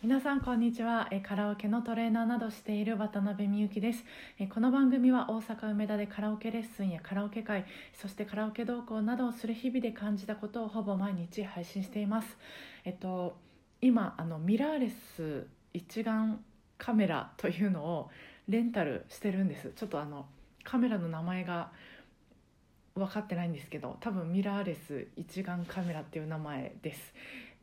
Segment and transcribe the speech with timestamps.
[0.00, 1.10] 皆さんこんにちは。
[1.24, 4.04] カラオケのトレーナーなどしている渡辺美幸です。
[4.48, 7.64] この番組は大阪梅田でカラオケレッスンやカラオケ会
[8.00, 12.38] そしてカラオケ同行などをする日々で感じたことをほぼ毎日配信しています。
[12.84, 13.36] えっと
[13.80, 16.44] 今あのミラーレス一眼
[16.78, 18.10] カメラというのを
[18.48, 19.72] レンタルしてるんです。
[19.74, 20.26] ちょっとあの
[20.62, 21.72] カメラの名前が
[22.94, 27.12] 分かってないんですけど多分ミラーレス一眼カメラっていう名前です。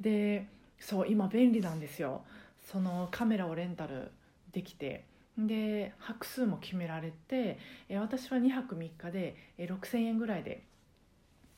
[0.02, 0.45] で
[0.80, 2.23] そう今便利なんですよ。
[2.71, 4.12] そのカメラをレンタル
[4.52, 5.06] できて。
[5.38, 10.64] で泊数も決められて私は2泊3日で6000円ぐらいで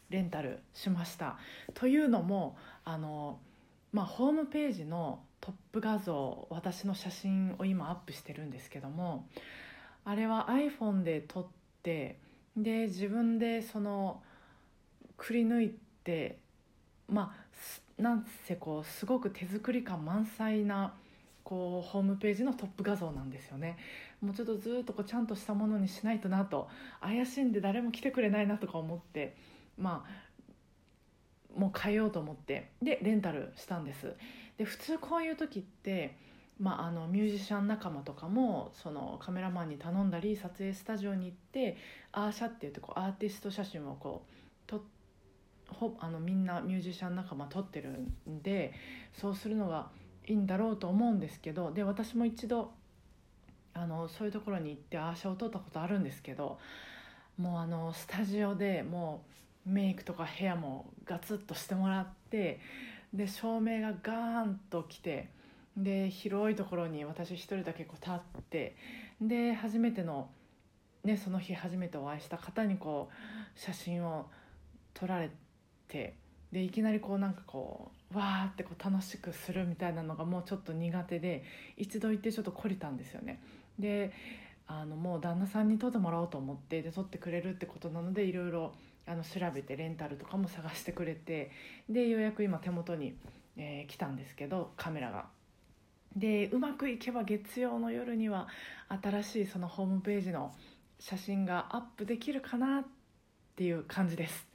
[0.09, 1.38] レンタルしました。
[1.73, 3.39] というのもあの、
[3.94, 9.27] まあ、ホームページのトップ画像私の写真を今アップしてるんですけども
[10.03, 11.45] あれは iPhone で撮っ
[11.84, 12.17] て
[12.55, 14.22] で自分でその
[15.16, 16.39] くり抜いて
[17.08, 17.47] まあ
[17.97, 20.93] なんせこうすごく手作り感満載な
[21.43, 23.77] こうホームページのトップ画像なんですよね。
[24.21, 26.67] もうちょっとずっとこうちゃんとしたものにしないとなと
[27.02, 29.35] 怪しんで誰も来てくれないなとか思って
[29.77, 34.13] まあもう変えようと思ってでレンタルしたんです。
[34.57, 36.16] で普通こういう時って
[36.59, 41.77] まあ、あのミュージシャン仲間とかもそのカメラマンに頼んだり撮影スタジオに行って
[42.11, 44.81] アーシャっていうとこうアーティスト写真をこう撮
[45.69, 47.89] ほあのみんなミュージシャン仲間撮ってる
[48.29, 48.73] んで
[49.13, 49.89] そうするのが
[50.25, 52.71] いいんだろうと思うんですけどで私も一度
[53.73, 56.57] あのそういうところに行ってアーシャを撮ったことあるんですけど
[57.38, 59.23] もうあのスタジオでも
[59.65, 62.59] うメイクとかヘアもガツッとしてもらって
[63.13, 65.29] で照明がガーンと来て
[65.75, 68.75] で広いところに私一人だけこう立って
[69.21, 70.29] で初めての、
[71.03, 74.27] ね、その日初めてお会いした方にこう写真を
[74.93, 75.47] 撮られて
[75.88, 76.16] て
[76.52, 81.44] でいきなりこうなんかこうわーってこう楽しくするみたいなのがもうちょっと苦手で
[81.75, 83.41] 一度行ってちょっと懲りたんですよね。
[83.77, 84.13] で
[84.67, 88.73] あのもう旦那さんに撮ってもらおうと思ってで撮ってくれるってことなのでいろいろ
[89.06, 91.51] あの調べてレンタルとかも探してくれて
[91.89, 93.16] でようやく今手元に、
[93.56, 95.25] えー、来たんですけどカメラが。
[96.16, 98.47] でうまくいけば月曜の夜には
[98.89, 100.51] 新しいそのホームページの
[101.00, 102.85] 写真がアップできるかなっ
[103.56, 104.47] ていう感じです。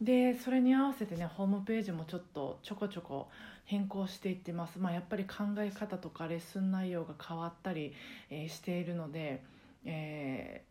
[0.00, 3.28] でそれに合わせてねホームページもちょっとちょこちょこ
[3.64, 7.94] 変更していってます、まあ、やっぱり考え方とかレッスン内容が変わったり、
[8.30, 9.42] えー、しているので、
[9.84, 10.62] え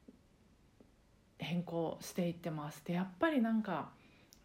[1.39, 2.83] ー、変更していってます。
[2.85, 3.89] でやっぱりなんか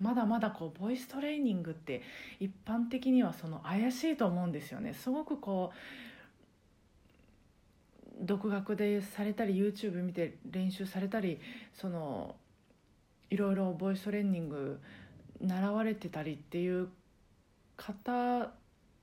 [0.00, 2.02] まだまだこうボイストレーニングって
[2.40, 4.94] 一般的にはその怪しいと思うんですよね。
[4.94, 5.76] すごくこう
[8.22, 11.38] 独学でされたり YouTube 見て練習されたり
[11.74, 12.34] その
[13.30, 14.80] いろいろボイストレーニング
[15.40, 16.88] 習われてたりっていう
[17.76, 18.50] 方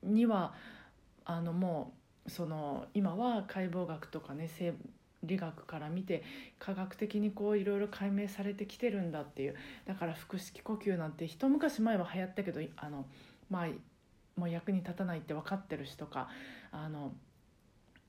[0.03, 0.53] には
[1.25, 1.93] あのも
[2.25, 4.73] うその今は解剖学とかね生
[5.23, 6.23] 理学から見て
[6.59, 9.55] 科学的にこういろいろ解明されてきてるんだっていう
[9.85, 13.05] だから腹式呼吸なんて一昔前は流行ったけどあの
[13.49, 13.67] まあ
[14.39, 16.27] もう役に立たないって分かってるしとか
[16.71, 17.13] あの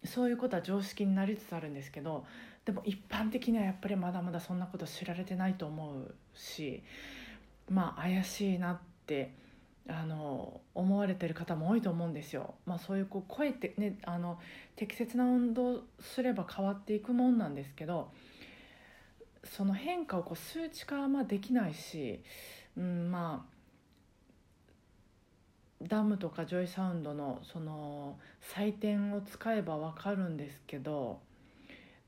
[0.04, 2.24] そういうことは常識になりつつあるんですけど
[2.64, 6.82] でも一般的にはやっぱりまだまだそんなこと知られてないと思うし
[7.70, 9.32] まあ怪しいなって
[9.88, 12.54] あの思われてる方も多いと思うんですよ。
[12.66, 14.38] まあ、そういうこう声ってねあの
[14.76, 18.10] 適切な運動すれば変わっていくもんなんですけど
[19.44, 22.22] その変化をこう数値化はまあできないし、
[22.76, 23.57] うん、まあ
[25.82, 28.16] ダムとかジョイサウンドのその
[28.54, 31.20] 採点を使えば分かるんですけど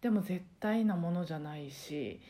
[0.01, 2.21] でも絶対なものじゃないし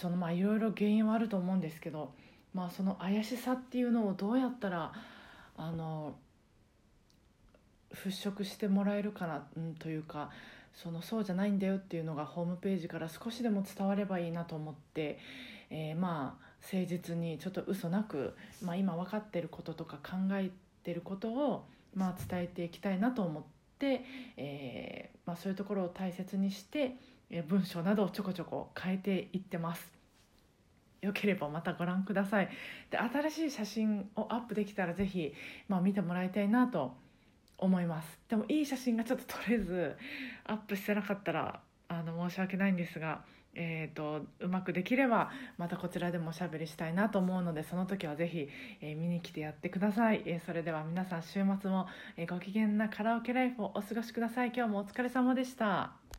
[0.00, 2.12] そのまあいろいろ原因はあると思うんですけど、
[2.54, 4.92] まあ、その怪しさっていうのをどうやったら
[5.56, 6.14] あの
[7.92, 10.30] 払拭してもらえるかな、うん、というか
[10.74, 15.18] そのそうじゃないんだよっていうのがホームページから少しでも伝わればいいなと思って、
[15.70, 20.50] えー、まあ誠実にちょっと嘘なく、まあ、今分かってることとか考え
[20.82, 21.64] てることを、
[21.94, 23.42] まあ、伝えていきたいなと思っ
[23.78, 24.04] て、
[24.36, 26.96] えーまあ、そういうところを大切にして、
[27.30, 29.98] えー、文章などをちょこちょこ変えていってます。
[31.00, 32.48] よければまたご覧ください
[32.90, 35.32] で新しい写真をアップできたら是非、
[35.68, 36.96] まあ、見てもらいたいなと
[37.56, 39.96] 思いますでもいい写真がちょっと撮れず
[40.44, 43.22] アップしてなかったらあの申し訳ないんですが
[43.60, 48.48] えーと、うまくできればまたこちらでもおしゃべりしたいなと思うのでその時はぜひ、
[48.80, 54.52] えー、見に来てやってください、えー、それでは皆さん週末も、えー、ご機嫌なカラオケライフをお過ごしください。
[54.54, 56.07] 今日もお疲れ様でした。